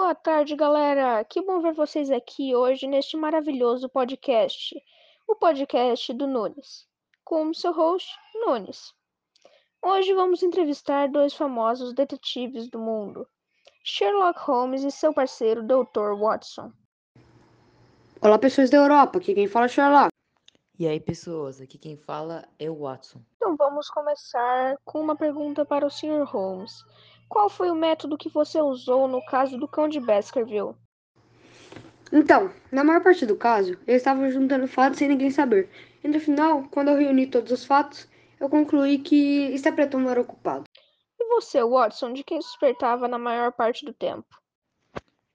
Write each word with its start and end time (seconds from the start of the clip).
Boa 0.00 0.14
tarde, 0.14 0.56
galera. 0.56 1.22
Que 1.24 1.42
bom 1.42 1.60
ver 1.60 1.74
vocês 1.74 2.10
aqui 2.10 2.54
hoje 2.56 2.86
neste 2.86 3.18
maravilhoso 3.18 3.86
podcast, 3.86 4.74
o 5.28 5.36
podcast 5.36 6.14
do 6.14 6.26
Nunes, 6.26 6.88
com 7.22 7.52
seu 7.52 7.70
host, 7.70 8.08
Nunes. 8.34 8.94
Hoje 9.82 10.14
vamos 10.14 10.42
entrevistar 10.42 11.06
dois 11.10 11.34
famosos 11.34 11.92
detetives 11.92 12.66
do 12.70 12.78
mundo, 12.78 13.28
Sherlock 13.84 14.40
Holmes 14.40 14.84
e 14.84 14.90
seu 14.90 15.12
parceiro, 15.12 15.62
Dr. 15.62 16.18
Watson. 16.18 16.72
Olá, 18.22 18.38
pessoas 18.38 18.70
da 18.70 18.78
Europa. 18.78 19.18
Aqui 19.18 19.34
quem 19.34 19.46
fala 19.46 19.66
é 19.66 19.68
Sherlock. 19.68 20.08
E 20.78 20.88
aí, 20.88 20.98
pessoas, 20.98 21.60
aqui 21.60 21.76
quem 21.76 21.98
fala 21.98 22.48
é 22.58 22.70
o 22.70 22.78
Watson. 22.80 23.20
Então 23.36 23.54
vamos 23.54 23.90
começar 23.90 24.78
com 24.82 24.98
uma 24.98 25.14
pergunta 25.14 25.62
para 25.62 25.86
o 25.86 25.90
Sr. 25.90 26.24
Holmes. 26.24 26.82
Qual 27.30 27.48
foi 27.48 27.70
o 27.70 27.76
método 27.76 28.18
que 28.18 28.28
você 28.28 28.60
usou 28.60 29.06
no 29.06 29.24
caso 29.24 29.56
do 29.56 29.68
cão 29.68 29.88
de 29.88 30.00
Baskerville? 30.00 30.74
Então, 32.12 32.52
na 32.72 32.82
maior 32.82 33.00
parte 33.04 33.24
do 33.24 33.36
caso, 33.36 33.78
eu 33.86 33.94
estava 33.94 34.28
juntando 34.28 34.66
fatos 34.66 34.98
sem 34.98 35.08
ninguém 35.08 35.30
saber. 35.30 35.70
E 36.02 36.08
no 36.08 36.18
final, 36.18 36.64
quando 36.72 36.88
eu 36.88 36.96
reuni 36.96 37.28
todos 37.28 37.52
os 37.52 37.64
fatos, 37.64 38.08
eu 38.40 38.48
concluí 38.48 38.98
que 38.98 39.48
Stapleton 39.54 40.00
não 40.00 40.10
era 40.10 40.20
ocupado. 40.20 40.64
E 41.20 41.24
você, 41.28 41.62
Watson, 41.62 42.12
de 42.12 42.24
quem 42.24 42.42
suspeitava 42.42 43.06
na 43.06 43.16
maior 43.16 43.52
parte 43.52 43.84
do 43.84 43.92
tempo? 43.92 44.26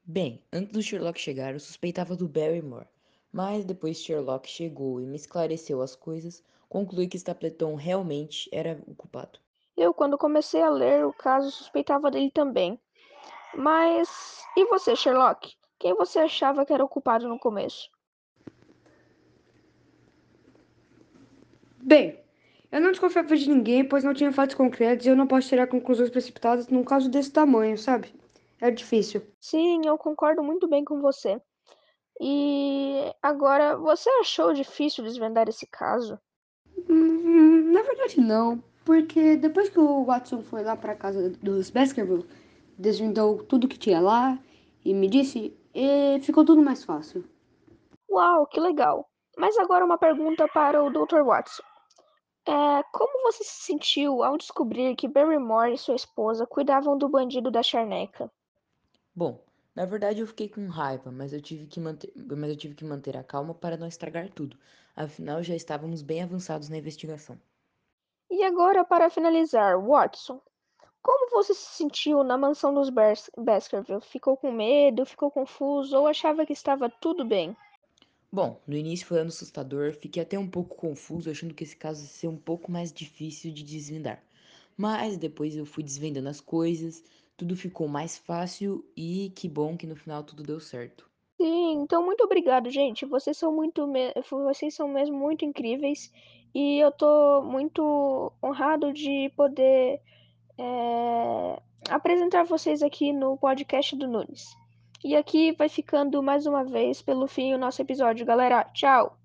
Bem, 0.03 0.43
antes 0.51 0.73
do 0.73 0.83
Sherlock 0.83 1.17
chegar, 1.17 1.53
eu 1.53 1.61
suspeitava 1.61 2.13
do 2.13 2.27
Barrymore. 2.27 2.89
Mas 3.31 3.63
depois 3.63 4.03
Sherlock 4.03 4.49
chegou 4.49 4.99
e 4.99 5.05
me 5.05 5.15
esclareceu 5.15 5.81
as 5.81 5.95
coisas, 5.95 6.43
concluí 6.67 7.07
que 7.07 7.15
Stapleton 7.15 7.75
realmente 7.75 8.49
era 8.51 8.83
o 8.85 8.93
culpado. 8.93 9.39
Eu, 9.77 9.93
quando 9.93 10.17
comecei 10.17 10.61
a 10.61 10.69
ler 10.69 11.05
o 11.05 11.13
caso, 11.13 11.51
suspeitava 11.51 12.09
dele 12.09 12.31
também. 12.31 12.79
Mas 13.53 14.43
e 14.55 14.65
você, 14.65 14.95
Sherlock? 14.95 15.53
Quem 15.77 15.93
você 15.93 16.19
achava 16.19 16.65
que 16.65 16.73
era 16.73 16.83
o 16.83 16.89
culpado 16.89 17.27
no 17.27 17.37
começo? 17.37 17.89
Bem, 21.77 22.19
eu 22.71 22.81
não 22.81 22.91
desconfiava 22.91 23.35
de 23.35 23.49
ninguém, 23.49 23.87
pois 23.87 24.03
não 24.03 24.13
tinha 24.13 24.31
fatos 24.31 24.55
concretos 24.55 25.05
e 25.05 25.09
eu 25.09 25.15
não 25.15 25.27
posso 25.27 25.49
tirar 25.49 25.67
conclusões 25.67 26.09
precipitadas 26.09 26.67
num 26.67 26.83
caso 26.83 27.09
desse 27.09 27.31
tamanho, 27.31 27.77
sabe? 27.77 28.13
É 28.59 28.71
difícil. 28.71 29.21
Sim, 29.39 29.81
eu 29.85 29.97
concordo 29.97 30.41
muito 30.41 30.67
bem 30.67 30.83
com 30.83 31.01
você. 31.01 31.39
E 32.19 33.13
agora, 33.21 33.75
você 33.75 34.09
achou 34.21 34.53
difícil 34.53 35.03
desvendar 35.03 35.49
esse 35.49 35.67
caso? 35.67 36.17
Hum, 36.89 37.71
na 37.73 37.81
verdade, 37.81 38.21
não. 38.21 38.63
Porque 38.85 39.35
depois 39.35 39.67
que 39.67 39.79
o 39.79 40.05
Watson 40.05 40.41
foi 40.43 40.63
lá 40.63 40.77
para 40.77 40.95
casa 40.95 41.31
dos 41.41 41.69
Baskerville, 41.71 42.25
desvendou 42.77 43.43
tudo 43.43 43.67
que 43.67 43.79
tinha 43.79 43.99
lá 43.99 44.39
e 44.85 44.93
me 44.93 45.09
disse, 45.09 45.57
e 45.73 46.19
ficou 46.21 46.45
tudo 46.45 46.61
mais 46.61 46.83
fácil. 46.83 47.25
Uau, 48.09 48.45
que 48.47 48.59
legal! 48.59 49.09
Mas 49.37 49.57
agora 49.57 49.83
uma 49.83 49.97
pergunta 49.97 50.47
para 50.47 50.83
o 50.83 50.89
Dr. 50.91 51.23
Watson. 51.25 51.63
É, 52.47 52.83
como 52.93 53.23
você 53.23 53.43
se 53.43 53.65
sentiu 53.65 54.23
ao 54.23 54.37
descobrir 54.37 54.95
que 54.95 55.07
Barrymore 55.07 55.73
e 55.73 55.77
sua 55.77 55.95
esposa 55.95 56.45
cuidavam 56.45 56.95
do 56.97 57.09
bandido 57.09 57.49
da 57.49 57.63
charneca? 57.63 58.31
Bom, 59.15 59.43
na 59.75 59.85
verdade 59.85 60.19
eu 60.21 60.27
fiquei 60.27 60.47
com 60.47 60.67
raiva, 60.67 61.11
mas 61.11 61.33
eu 61.33 61.41
tive 61.41 61.65
que 61.65 61.79
manter, 61.79 62.13
mas 62.15 62.51
eu 62.51 62.55
tive 62.55 62.75
que 62.75 62.85
manter 62.85 63.17
a 63.17 63.23
calma 63.23 63.55
para 63.55 63.77
não 63.77 63.87
estragar 63.87 64.29
tudo. 64.29 64.57
Afinal, 64.95 65.41
já 65.41 65.55
estávamos 65.55 66.03
bem 66.03 66.21
avançados 66.21 66.69
na 66.69 66.77
investigação. 66.77 67.39
E 68.37 68.43
agora, 68.43 68.83
para 68.83 69.09
finalizar, 69.09 69.79
Watson, 69.79 70.41
como 71.01 71.31
você 71.31 71.53
se 71.53 71.77
sentiu 71.77 72.21
na 72.21 72.37
mansão 72.37 72.73
dos 72.73 72.89
Bas 72.89 73.29
Baskerville? 73.37 74.01
Ficou 74.01 74.35
com 74.35 74.51
medo, 74.51 75.05
ficou 75.05 75.31
confuso 75.31 75.97
ou 75.97 76.05
achava 76.05 76.45
que 76.45 76.51
estava 76.51 76.89
tudo 76.89 77.23
bem? 77.23 77.55
Bom, 78.29 78.61
no 78.67 78.75
início 78.75 79.07
foi 79.07 79.21
assustador, 79.21 79.93
fiquei 79.93 80.21
até 80.21 80.37
um 80.37 80.49
pouco 80.49 80.75
confuso, 80.75 81.31
achando 81.31 81.53
que 81.53 81.63
esse 81.63 81.77
caso 81.77 82.01
ia 82.01 82.09
ser 82.09 82.27
um 82.27 82.35
pouco 82.35 82.69
mais 82.69 82.91
difícil 82.91 83.53
de 83.53 83.63
desvendar. 83.63 84.21
Mas 84.75 85.15
depois 85.17 85.55
eu 85.55 85.65
fui 85.65 85.81
desvendando 85.81 86.27
as 86.27 86.41
coisas, 86.41 87.05
tudo 87.37 87.55
ficou 87.55 87.87
mais 87.87 88.17
fácil 88.17 88.85
e 88.97 89.31
que 89.33 89.47
bom 89.47 89.77
que 89.77 89.87
no 89.87 89.95
final 89.95 90.25
tudo 90.25 90.43
deu 90.43 90.59
certo. 90.59 91.09
Sim, 91.37 91.81
então 91.81 92.03
muito 92.03 92.23
obrigado, 92.23 92.69
gente. 92.69 93.05
Vocês 93.05 93.37
são 93.37 93.51
muito, 93.53 93.87
vocês 94.29 94.73
são 94.73 94.87
mesmo 94.87 95.17
muito 95.17 95.43
incríveis 95.43 96.11
e 96.53 96.79
eu 96.79 96.91
tô 96.91 97.41
muito 97.41 98.31
honrado 98.41 98.93
de 98.93 99.29
poder 99.35 100.01
é, 100.57 101.61
apresentar 101.89 102.45
vocês 102.45 102.81
aqui 102.81 103.11
no 103.11 103.37
podcast 103.37 103.95
do 103.95 104.07
Nunes. 104.07 104.55
E 105.03 105.15
aqui 105.15 105.51
vai 105.51 105.67
ficando 105.67 106.23
mais 106.23 106.45
uma 106.45 106.63
vez 106.63 107.01
pelo 107.01 107.27
fim 107.27 107.53
o 107.53 107.57
nosso 107.57 107.81
episódio, 107.81 108.25
galera. 108.25 108.63
Tchau! 108.73 109.19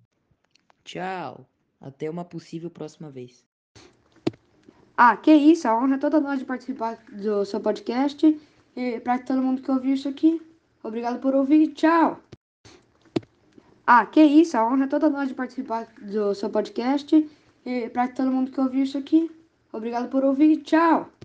Tchau! 0.84 1.46
Até 1.80 2.10
uma 2.10 2.24
possível 2.24 2.68
próxima 2.68 3.08
vez. 3.08 3.46
Ah, 4.96 5.16
que 5.16 5.32
isso, 5.32 5.66
a 5.66 5.74
honra 5.74 5.94
é 5.94 5.98
toda 5.98 6.20
nós 6.20 6.38
de 6.38 6.44
participar 6.44 6.98
do 7.10 7.44
seu 7.46 7.60
podcast. 7.60 8.38
E 8.76 9.00
para 9.00 9.18
todo 9.20 9.40
mundo 9.40 9.62
que 9.62 9.70
ouviu 9.70 9.94
isso 9.94 10.08
aqui, 10.08 10.42
obrigado 10.82 11.20
por 11.20 11.34
ouvir. 11.34 11.68
Tchau! 11.68 12.20
Ah, 13.86 14.06
que 14.06 14.22
isso, 14.22 14.56
a 14.56 14.64
honra 14.64 14.84
é 14.84 14.88
toda 14.88 15.10
nós 15.10 15.28
de 15.28 15.34
participar 15.34 15.88
do 16.00 16.34
seu 16.34 16.48
podcast. 16.48 17.28
E 17.66 17.88
para 17.90 18.08
todo 18.08 18.30
mundo 18.30 18.50
que 18.50 18.60
ouviu 18.60 18.84
isso 18.84 18.96
aqui, 18.96 19.30
obrigado 19.72 20.08
por 20.08 20.24
ouvir. 20.24 20.58
Tchau! 20.58 21.10